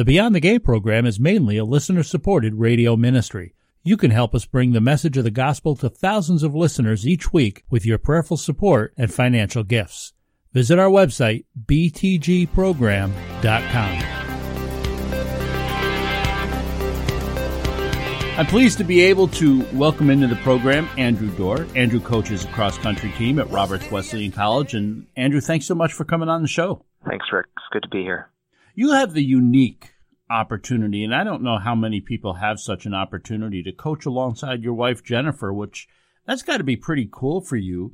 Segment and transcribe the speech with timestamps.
[0.00, 3.52] The Beyond the Game program is mainly a listener supported radio ministry.
[3.82, 7.34] You can help us bring the message of the gospel to thousands of listeners each
[7.34, 10.14] week with your prayerful support and financial gifts.
[10.54, 13.12] Visit our website, btgprogram.com.
[18.38, 21.66] I'm pleased to be able to welcome into the program Andrew Dorr.
[21.76, 24.72] Andrew coaches a cross country team at Roberts Wesleyan College.
[24.72, 26.86] And Andrew, thanks so much for coming on the show.
[27.06, 27.48] Thanks, Rick.
[27.58, 28.30] It's good to be here.
[28.80, 29.92] You have the unique
[30.30, 34.62] opportunity, and I don't know how many people have such an opportunity to coach alongside
[34.62, 35.86] your wife, Jennifer, which
[36.24, 37.92] that's got to be pretty cool for you.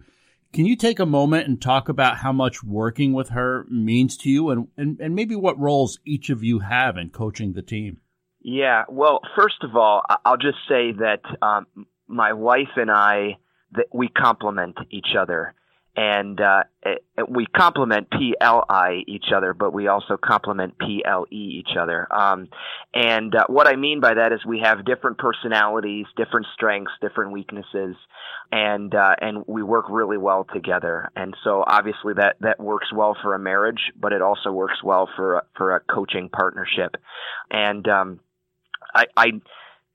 [0.53, 4.31] Can you take a moment and talk about how much working with her means to
[4.31, 7.99] you and, and, and maybe what roles each of you have in coaching the team?
[8.41, 11.67] Yeah, well, first of all, I'll just say that um,
[12.07, 13.39] my wife and I
[13.73, 15.53] that we complement each other,
[15.97, 22.07] and uh, it, we complement PLI each other, but we also complement PLE each other.
[22.13, 22.49] Um,
[22.93, 27.33] and uh, what I mean by that is we have different personalities, different strengths, different
[27.33, 27.97] weaknesses,
[28.53, 31.11] and uh, and we work really well together.
[31.17, 35.09] And so obviously that that works well for a marriage, but it also works well
[35.17, 36.97] for for a coaching partnership.
[37.51, 38.21] And um,
[38.95, 39.27] I, I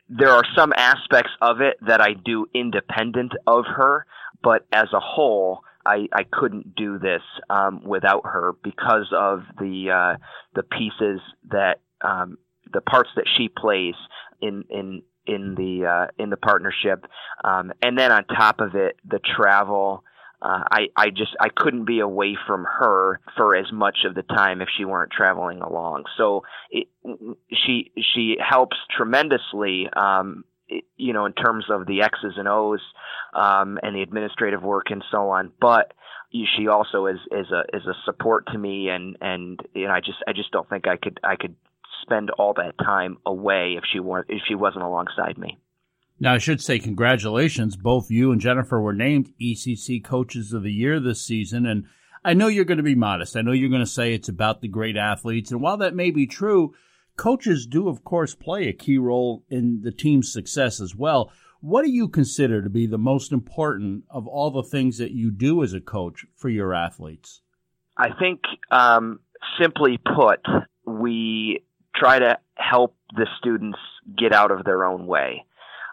[0.10, 4.08] there are some aspects of it that I do independent of her,
[4.44, 9.92] but as a whole, I, I couldn't do this um, without her because of the
[9.92, 10.18] uh,
[10.56, 12.38] the pieces that um,
[12.74, 13.96] the parts that she plays
[14.42, 17.06] in in in the uh, in the partnership,
[17.44, 20.04] um, and then on top of it, the travel
[20.42, 24.24] uh, I I just I couldn't be away from her for as much of the
[24.24, 26.06] time if she weren't traveling along.
[26.18, 26.88] So it,
[27.54, 29.88] she she helps tremendously.
[29.96, 30.44] Um,
[30.98, 32.82] you know, in terms of the X's and O's
[33.34, 35.94] um, and the administrative work and so on, but
[36.32, 40.00] she also is is a is a support to me, and and you know, I
[40.00, 41.56] just I just don't think I could I could
[42.04, 45.58] spend all that time away if she weren't if she wasn't alongside me.
[46.22, 47.76] Now, I should say congratulations.
[47.76, 51.66] Both you and Jennifer were named ECC Coaches of the Year this season.
[51.66, 51.86] And
[52.24, 53.36] I know you're going to be modest.
[53.36, 55.52] I know you're going to say it's about the great athletes.
[55.52, 56.76] And while that may be true,
[57.22, 61.32] coaches do, of course, play a key role in the team's success as well.
[61.60, 65.30] What do you consider to be the most important of all the things that you
[65.30, 67.42] do as a coach for your athletes?
[67.96, 68.40] I think,
[68.72, 69.20] um,
[69.62, 70.40] simply put,
[70.88, 71.64] we
[71.96, 73.78] try to help the students
[74.18, 75.46] get out of their own way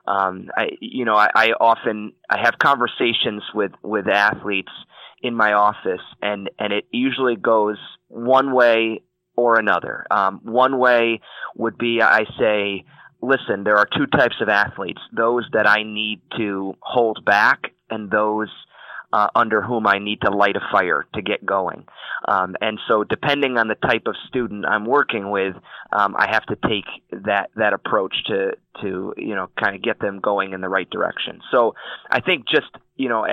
[0.09, 4.73] um, I, you know, I, I often I have conversations with with athletes
[5.21, 7.77] in my office, and and it usually goes
[8.09, 9.03] one way
[9.39, 10.05] or another.
[10.11, 11.21] Um, one way
[11.55, 12.85] would be I say,
[13.23, 18.11] listen, there are two types of athletes: those that I need to hold back, and
[18.11, 18.51] those
[19.13, 21.87] uh, under whom I need to light a fire to get going.
[22.27, 25.55] Um, and so, depending on the type of student I'm working with,
[25.93, 26.87] um, I have to take
[27.25, 30.91] that that approach to to you know kind of get them going in the right
[30.91, 31.41] direction.
[31.53, 31.77] So,
[32.11, 33.25] I think just you know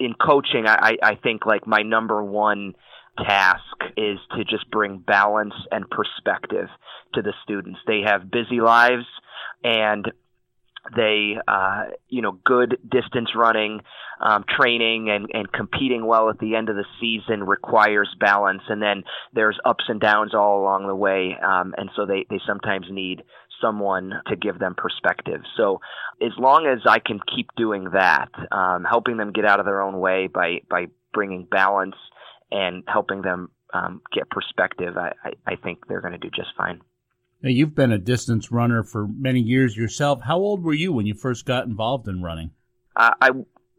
[0.00, 2.74] in coaching, I, I think like my number one
[3.26, 3.62] task
[3.96, 6.68] is to just bring balance and perspective
[7.14, 7.78] to the students.
[7.86, 9.06] They have busy lives
[9.64, 10.06] and
[10.96, 13.80] they uh, you know good distance running
[14.20, 18.82] um, training and, and competing well at the end of the season requires balance and
[18.82, 22.86] then there's ups and downs all along the way um, and so they, they sometimes
[22.90, 23.22] need
[23.60, 25.80] someone to give them perspective so
[26.22, 29.82] as long as I can keep doing that um, helping them get out of their
[29.82, 31.96] own way by by bringing balance
[32.50, 36.48] and helping them um, get perspective I, I, I think they're going to do just
[36.56, 36.80] fine
[37.42, 40.22] now, you've been a distance runner for many years yourself.
[40.22, 42.50] How old were you when you first got involved in running?
[42.96, 43.30] Uh, I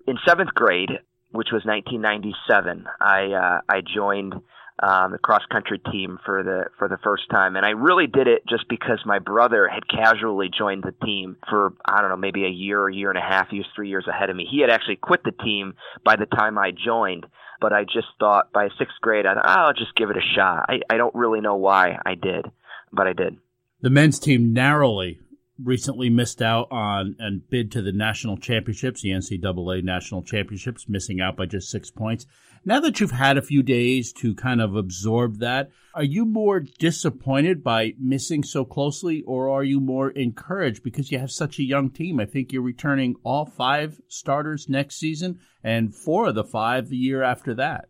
[0.07, 0.91] in seventh grade,
[1.31, 2.85] which was 1997.
[3.01, 4.35] I uh, I joined
[4.81, 8.27] um, the cross country team for the for the first time, and I really did
[8.27, 12.45] it just because my brother had casually joined the team for I don't know maybe
[12.45, 13.49] a year, a year and a half.
[13.49, 14.47] He was three years ahead of me.
[14.49, 15.73] He had actually quit the team
[16.05, 17.25] by the time I joined,
[17.59, 20.35] but I just thought by sixth grade I thought oh, I'll just give it a
[20.35, 20.65] shot.
[20.69, 22.45] I, I don't really know why I did,
[22.91, 23.37] but I did.
[23.81, 25.19] The men's team narrowly
[25.63, 31.19] recently missed out on and bid to the national championships, the NCAA national championships, missing
[31.19, 32.25] out by just six points.
[32.65, 36.59] Now that you've had a few days to kind of absorb that, are you more
[36.59, 41.63] disappointed by missing so closely or are you more encouraged because you have such a
[41.63, 42.19] young team?
[42.19, 46.97] I think you're returning all five starters next season and four of the five the
[46.97, 47.89] year after that.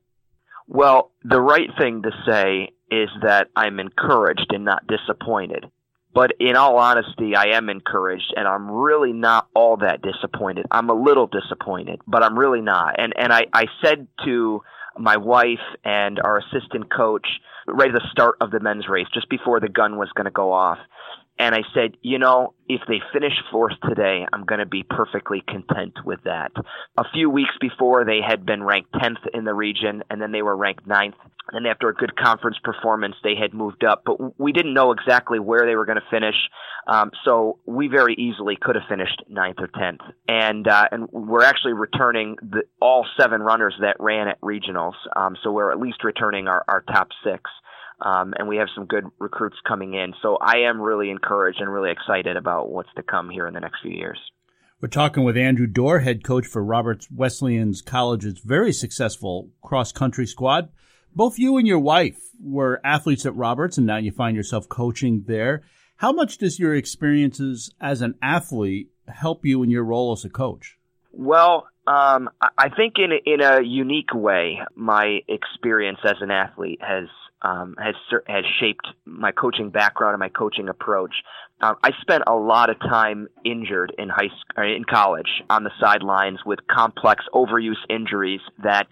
[0.67, 5.65] Well, the right thing to say is that I'm encouraged and not disappointed.
[6.19, 10.65] But in all honesty, I am encouraged and I'm really not all that disappointed.
[10.69, 12.99] I'm a little disappointed, but I'm really not.
[12.99, 14.61] And, and I, I said to
[14.97, 17.25] my wife and our assistant coach
[17.67, 20.31] right at the start of the men's race, just before the gun was going to
[20.31, 20.77] go off.
[21.39, 25.41] And I said, you know, if they finish fourth today, I'm going to be perfectly
[25.47, 26.51] content with that.
[26.97, 30.41] A few weeks before, they had been ranked 10th in the region, and then they
[30.41, 31.15] were ranked ninth.
[31.53, 35.39] And after a good conference performance, they had moved up, but we didn't know exactly
[35.39, 36.35] where they were going to finish.
[36.87, 40.01] Um, so we very easily could have finished ninth or 10th.
[40.27, 44.93] And, uh, and we're actually returning the, all seven runners that ran at regionals.
[45.15, 47.49] Um, so we're at least returning our, our top six.
[48.01, 50.13] Um, and we have some good recruits coming in.
[50.21, 53.59] So I am really encouraged and really excited about what's to come here in the
[53.59, 54.19] next few years.
[54.81, 60.25] We're talking with Andrew Dorr, head coach for Roberts Wesleyan's College's very successful cross country
[60.25, 60.69] squad.
[61.13, 65.25] Both you and your wife were athletes at Roberts, and now you find yourself coaching
[65.27, 65.63] there.
[65.97, 70.29] How much does your experiences as an athlete help you in your role as a
[70.29, 70.77] coach?
[71.11, 77.09] Well, um, I think in in a unique way, my experience as an athlete has
[77.41, 77.95] um, has
[78.27, 81.13] has shaped my coaching background and my coaching approach.
[81.61, 85.71] Um, I spent a lot of time injured in high school, in college on the
[85.79, 88.87] sidelines with complex overuse injuries that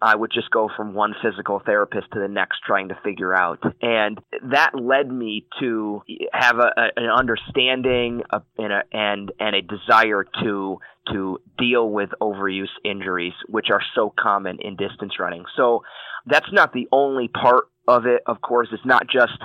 [0.00, 3.62] I would just go from one physical therapist to the next trying to figure out,
[3.82, 4.18] and
[4.50, 6.02] that led me to
[6.32, 10.78] have a, a, an understanding of, and a and and a desire to
[11.12, 15.44] to deal with overuse injuries, which are so common in distance running.
[15.56, 15.82] So
[16.26, 18.22] that's not the only part of it.
[18.26, 19.38] Of course, it's not just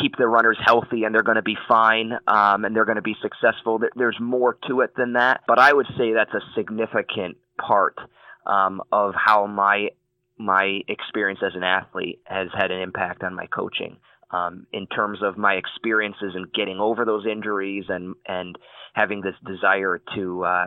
[0.00, 3.02] keep the runners healthy and they're going to be fine um, and they're going to
[3.02, 3.80] be successful.
[3.94, 7.96] There's more to it than that, but I would say that's a significant part
[8.46, 9.88] um, of how my
[10.38, 13.98] my experience as an athlete has had an impact on my coaching.
[14.30, 18.56] Um, in terms of my experiences in getting over those injuries and and
[18.94, 20.64] having this desire to uh,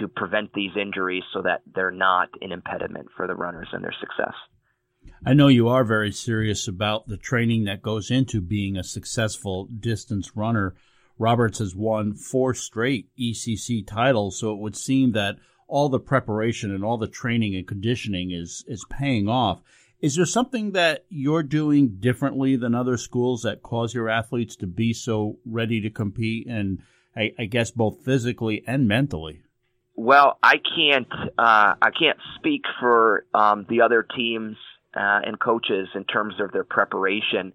[0.00, 3.94] to prevent these injuries so that they're not an impediment for the runners and their
[4.00, 4.34] success.
[5.26, 9.66] I know you are very serious about the training that goes into being a successful
[9.66, 10.74] distance runner.
[11.18, 15.36] Roberts has won four straight ECC titles, so it would seem that
[15.66, 19.62] all the preparation and all the training and conditioning is is paying off.
[20.00, 24.66] Is there something that you're doing differently than other schools that cause your athletes to
[24.66, 26.82] be so ready to compete and
[27.16, 29.42] I, I guess both physically and mentally?
[29.96, 34.56] Well, I can't uh, I can't speak for um, the other teams
[34.96, 37.52] uh, and coaches in terms of their preparation.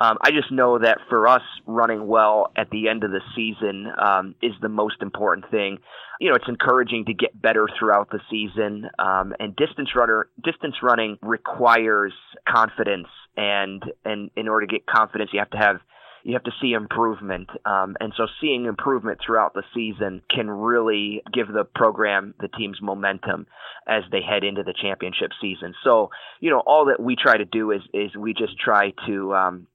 [0.00, 3.90] Um, I just know that for us, running well at the end of the season
[4.00, 5.78] um, is the most important thing.
[6.20, 10.76] You know, it's encouraging to get better throughout the season, um, and distance runner distance
[10.82, 12.12] running requires
[12.48, 15.80] confidence, and and in order to get confidence, you have to have
[16.24, 17.48] you have to see improvement.
[17.64, 22.80] Um, and so seeing improvement throughout the season can really give the program, the team's
[22.82, 23.46] momentum
[23.86, 25.74] as they head into the championship season.
[25.84, 26.10] So,
[26.40, 29.66] you know, all that we try to do is, is we just try to, um,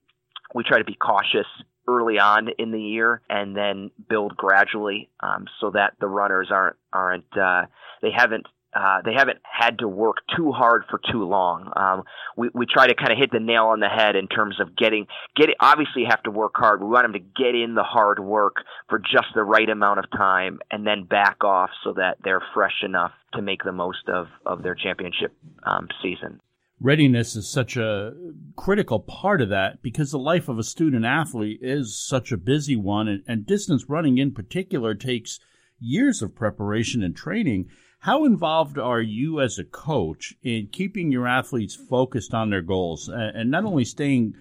[0.54, 1.48] we try to be cautious
[1.88, 6.78] early on in the year and then build gradually um, so that the runners aren't
[6.94, 7.66] aren't uh,
[8.02, 11.72] they haven't uh, they haven't had to work too hard for too long.
[11.76, 12.04] Um,
[12.36, 14.76] we we try to kind of hit the nail on the head in terms of
[14.76, 15.56] getting getting.
[15.60, 16.82] Obviously, have to work hard.
[16.82, 18.58] We want them to get in the hard work
[18.90, 22.84] for just the right amount of time, and then back off so that they're fresh
[22.84, 26.40] enough to make the most of of their championship um, season.
[26.80, 28.14] Readiness is such a
[28.58, 32.76] critical part of that because the life of a student athlete is such a busy
[32.76, 35.40] one, and, and distance running in particular takes
[35.80, 37.70] years of preparation and training.
[38.04, 43.08] How involved are you as a coach in keeping your athletes focused on their goals
[43.08, 44.34] and not only staying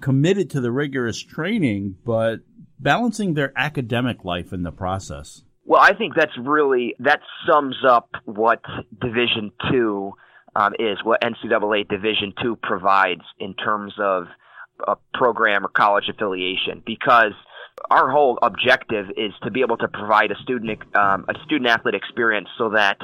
[0.00, 2.42] committed to the rigorous training, but
[2.78, 5.42] balancing their academic life in the process?
[5.64, 8.60] Well, I think that's really that sums up what
[9.00, 10.12] Division Two
[10.54, 14.26] um, is, what NCAA Division Two provides in terms of
[14.86, 17.32] a program or college affiliation, because
[17.90, 21.94] our whole objective is to be able to provide a student um, a student athlete
[21.94, 22.98] experience so that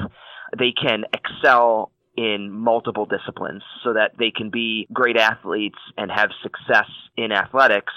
[0.57, 6.29] they can excel in multiple disciplines so that they can be great athletes and have
[6.41, 7.93] success in athletics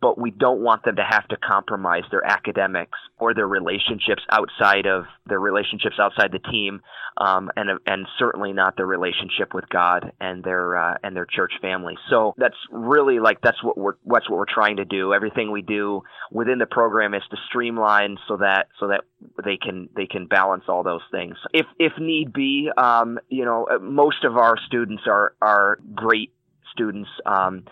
[0.00, 4.86] but we don't want them to have to compromise their academics or their relationships outside
[4.86, 6.82] of their relationships outside the team,
[7.16, 11.52] um, and and certainly not their relationship with God and their uh, and their church
[11.62, 11.94] family.
[12.10, 15.14] So that's really like that's what we're what's what we're trying to do.
[15.14, 19.04] Everything we do within the program is to streamline so that so that
[19.42, 21.36] they can they can balance all those things.
[21.52, 26.32] If if need be, um, you know, most of our students are are great
[26.74, 27.64] students um,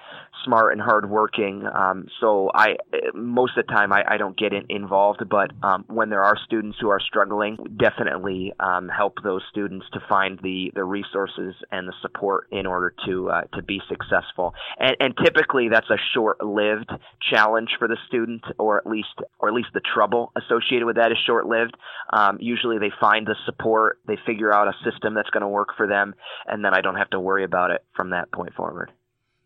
[0.45, 1.65] smart and hardworking.
[1.67, 2.77] Um, so I
[3.15, 6.37] most of the time I, I don't get in, involved, but um, when there are
[6.45, 11.89] students who are struggling, definitely um, help those students to find the the resources and
[11.89, 14.55] the support in order to uh, to be successful.
[14.79, 16.91] And, and typically that's a short-lived
[17.31, 21.13] challenge for the student, or at least or at least the trouble associated with that
[21.13, 21.77] is short-lived.
[22.13, 25.71] Um, usually they find the support, they figure out a system that's going to work
[25.77, 26.15] for them,
[26.47, 28.92] and then I don't have to worry about it from that point forward.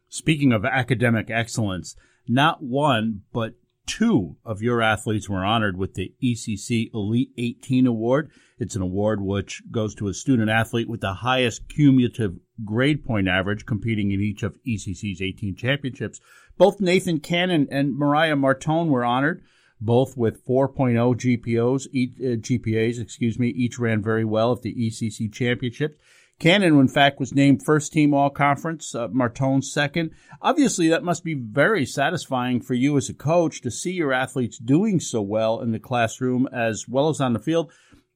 [0.09, 1.97] Speaking of academic excellence,
[2.29, 3.55] not one, but
[3.87, 8.31] two of your athletes were honored with the ECC Elite 18 Award.
[8.59, 13.29] It's an award which goes to a student athlete with the highest cumulative grade point
[13.29, 16.21] average competing in each of ECC's 18 championships.
[16.59, 19.43] Both Nathan Cannon and Mariah Martone were honored,
[19.81, 25.33] both with 4.0 GPOs, uh, GPAs, excuse me, each ran very well at the ECC
[25.33, 25.97] championships.
[26.39, 30.11] Cannon, in fact, was named first team all conference, uh, Martone second.
[30.43, 34.59] Obviously, that must be very satisfying for you as a coach to see your athletes
[34.59, 37.73] doing so well in the classroom as well as on the field.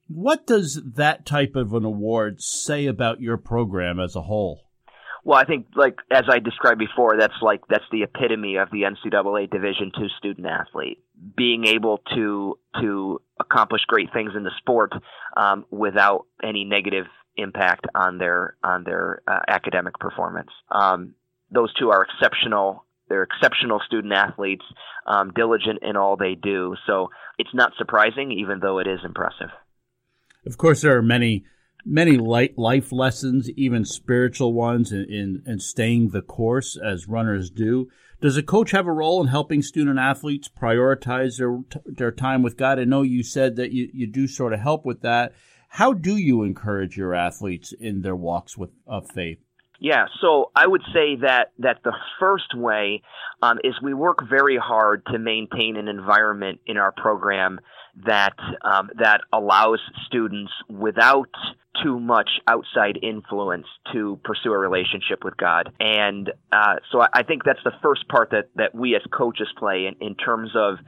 [0.07, 4.61] What does that type of an award say about your program as a whole?
[5.23, 8.83] Well, I think, like as I described before, that's like that's the epitome of the
[8.83, 10.99] NCAA Division two student athlete
[11.37, 14.91] being able to to accomplish great things in the sport
[15.37, 17.05] um, without any negative
[17.37, 20.49] impact on their on their uh, academic performance.
[20.69, 21.15] Um,
[21.49, 22.85] those two are exceptional.
[23.09, 24.63] They're exceptional student athletes,
[25.05, 26.75] um, diligent in all they do.
[26.87, 29.49] So it's not surprising, even though it is impressive.
[30.45, 31.43] Of course, there are many
[31.85, 37.89] many life lessons, even spiritual ones, in, in, in, staying the course as runners do.
[38.21, 42.55] Does a coach have a role in helping student athletes prioritize their their time with
[42.55, 42.79] God?
[42.79, 45.33] I know you said that you, you do sort of help with that.
[45.73, 49.39] How do you encourage your athletes in their walks with of faith?
[49.79, 53.01] Yeah, so I would say that that the first way
[53.41, 57.61] um, is we work very hard to maintain an environment in our program
[58.05, 61.29] that um, that allows students without
[61.81, 65.71] too much outside influence to pursue a relationship with God.
[65.79, 69.87] And uh, so I think that's the first part that, that we as coaches play
[69.87, 70.79] in, in terms of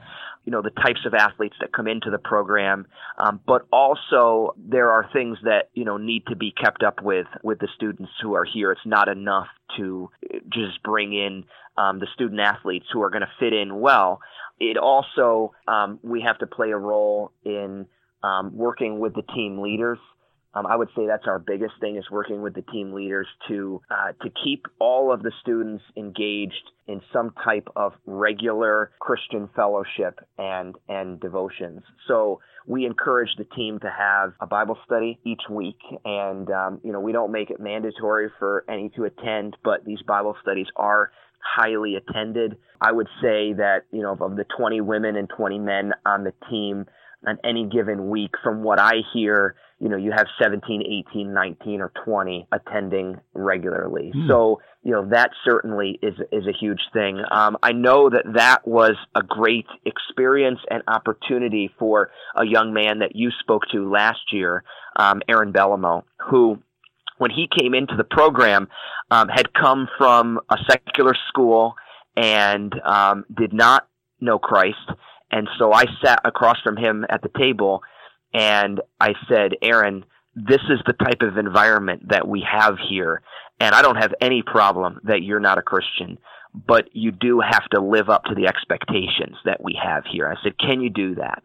[0.44, 2.86] you know the types of athletes that come into the program,
[3.18, 7.26] um, but also there are things that you know need to be kept up with
[7.42, 8.72] with the students who are here.
[8.72, 10.10] It's not enough to
[10.50, 11.44] just bring in
[11.76, 14.20] um, the student athletes who are going to fit in well.
[14.60, 17.86] It also um, we have to play a role in
[18.22, 19.98] um, working with the team leaders
[20.54, 23.80] um, I would say that's our biggest thing is working with the team leaders to
[23.90, 30.20] uh, to keep all of the students engaged in some type of regular Christian fellowship
[30.38, 31.82] and and devotions.
[32.06, 36.92] So we encourage the team to have a Bible study each week, and um, you
[36.92, 41.10] know we don't make it mandatory for any to attend, but these Bible studies are
[41.40, 42.56] highly attended.
[42.80, 46.32] I would say that you know of the 20 women and 20 men on the
[46.48, 46.86] team
[47.26, 51.82] on any given week, from what I hear you know, you have 17, 18, 19,
[51.82, 54.12] or 20 attending regularly.
[54.16, 54.28] Mm.
[54.28, 57.20] So, you know, that certainly is, is a huge thing.
[57.30, 63.00] Um, I know that that was a great experience and opportunity for a young man
[63.00, 64.64] that you spoke to last year,
[64.96, 66.62] um, Aaron Bellamo, who,
[67.18, 68.68] when he came into the program,
[69.10, 71.74] um, had come from a secular school
[72.16, 73.86] and um, did not
[74.18, 74.78] know Christ.
[75.30, 77.82] And so I sat across from him at the table
[78.34, 83.22] and I said, Aaron, this is the type of environment that we have here.
[83.60, 86.18] And I don't have any problem that you're not a Christian,
[86.52, 90.26] but you do have to live up to the expectations that we have here.
[90.28, 91.42] I said, can you do that?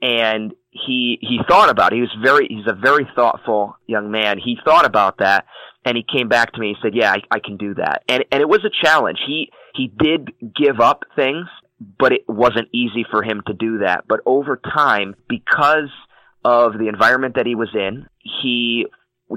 [0.00, 1.96] And he, he thought about it.
[1.96, 4.38] He was very, he's a very thoughtful young man.
[4.38, 5.44] He thought about that
[5.84, 8.02] and he came back to me and said, yeah, I, I can do that.
[8.08, 9.18] And, and it was a challenge.
[9.26, 11.46] He, he did give up things,
[11.98, 14.04] but it wasn't easy for him to do that.
[14.08, 15.90] But over time, because
[16.44, 18.06] of the environment that he was in.
[18.42, 18.86] He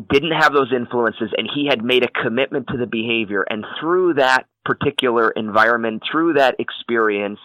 [0.09, 3.45] didn't have those influences and he had made a commitment to the behavior.
[3.50, 7.39] And through that particular environment, through that experience,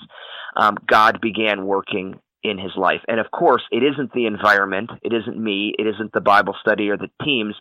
[0.57, 3.01] um, God began working in his life.
[3.07, 6.89] And of course, it isn't the environment, it isn't me, it isn't the Bible study
[6.89, 7.55] or the teams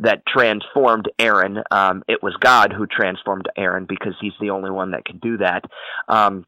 [0.00, 1.58] that transformed Aaron.
[1.70, 5.38] Um, it was God who transformed Aaron because he's the only one that can do
[5.38, 5.64] that.
[6.08, 6.46] Um,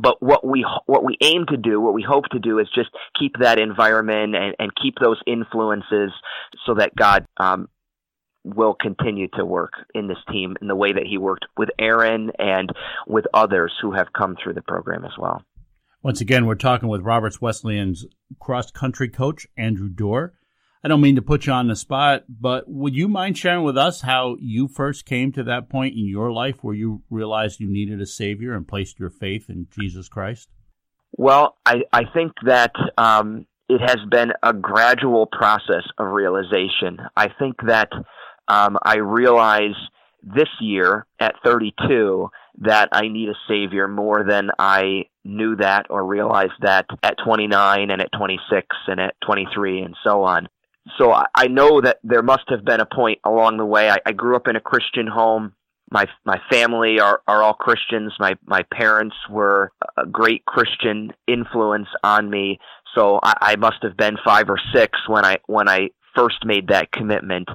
[0.00, 2.90] but what we what we aim to do, what we hope to do, is just
[3.18, 6.10] keep that environment and, and keep those influences,
[6.66, 7.68] so that God um,
[8.44, 12.32] will continue to work in this team in the way that He worked with Aaron
[12.38, 12.70] and
[13.06, 15.42] with others who have come through the program as well.
[16.02, 18.06] Once again, we're talking with Roberts Wesleyan's
[18.40, 20.32] cross country coach Andrew Dorr.
[20.82, 23.76] I don't mean to put you on the spot, but would you mind sharing with
[23.76, 27.70] us how you first came to that point in your life where you realized you
[27.70, 30.48] needed a Savior and placed your faith in Jesus Christ?
[31.12, 36.98] Well, I, I think that um, it has been a gradual process of realization.
[37.14, 37.90] I think that
[38.48, 39.76] um, I realize
[40.22, 42.30] this year at 32
[42.62, 47.90] that I need a savior more than I knew that or realized that at 29
[47.90, 50.48] and at 26 and at 23 and so on.
[50.98, 53.90] So I, I know that there must have been a point along the way.
[53.90, 55.54] I, I grew up in a Christian home.
[55.90, 58.12] My my family are, are all Christians.
[58.18, 62.58] My my parents were a great Christian influence on me.
[62.94, 66.68] So I, I must have been five or six when I when I first made
[66.68, 67.48] that commitment.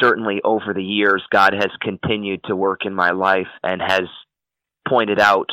[0.00, 4.02] Certainly over the years, God has continued to work in my life and has
[4.86, 5.50] pointed out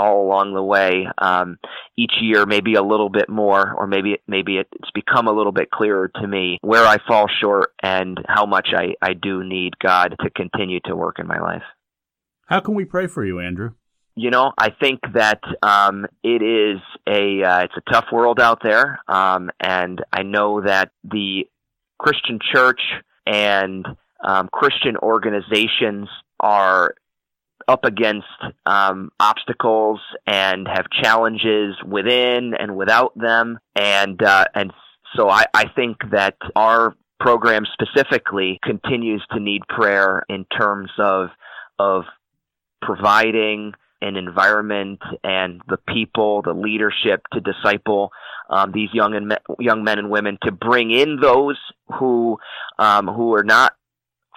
[0.00, 1.06] all along the way.
[1.18, 1.58] Um,
[1.96, 5.70] each year, maybe a little bit more, or maybe maybe it's become a little bit
[5.70, 10.14] clearer to me where I fall short and how much I, I do need God
[10.20, 11.62] to continue to work in my life.
[12.46, 13.72] How can we pray for you, Andrew?
[14.16, 18.60] You know, I think that um, it is a uh, it's a tough world out
[18.62, 21.44] there, um, and I know that the
[21.98, 22.80] Christian church
[23.26, 23.86] and
[24.26, 26.08] um, Christian organizations
[26.40, 26.94] are
[27.68, 28.26] up against
[28.66, 34.72] um, obstacles and have challenges within and without them, and uh, and
[35.16, 41.28] so I, I think that our program specifically continues to need prayer in terms of
[41.78, 42.04] of
[42.82, 48.10] providing an environment and the people, the leadership to disciple
[48.48, 51.58] um, these young and me- young men and women to bring in those
[51.98, 52.38] who
[52.78, 53.74] um, who are not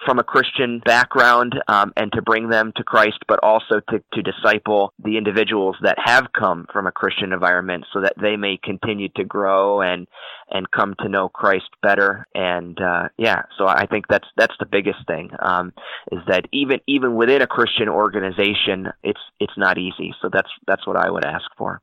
[0.04, 4.22] from a Christian background um, and to bring them to Christ, but also to, to
[4.22, 9.08] disciple the individuals that have come from a Christian environment so that they may continue
[9.16, 10.06] to grow and
[10.50, 12.26] and come to know Christ better.
[12.34, 15.72] And uh, yeah, so I think that's that's the biggest thing um,
[16.12, 20.14] is that even even within a Christian organization, it's it's not easy.
[20.20, 21.80] So that's that's what I would ask for.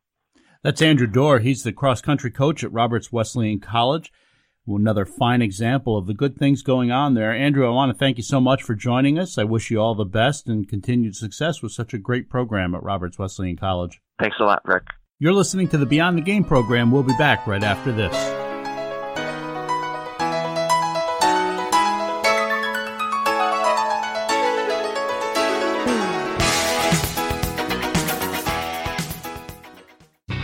[0.63, 1.39] That's Andrew Dorr.
[1.39, 4.11] He's the cross country coach at Roberts Wesleyan College
[4.67, 7.33] another fine example of the good things going on there.
[7.33, 9.37] Andrew, I want to thank you so much for joining us.
[9.37, 12.83] I wish you all the best and continued success with such a great program at
[12.83, 14.01] Roberts Wesleyan College.
[14.19, 14.83] Thanks a lot, Rick.
[15.19, 16.91] You're listening to the Beyond the Game program.
[16.91, 18.40] We'll be back right after this.